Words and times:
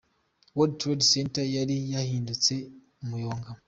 World 0.55 0.73
Trade 0.81 1.03
Center 1.11 1.43
yari 1.55 1.75
yahindutse 1.93 2.53
umuyonga. 3.03 3.49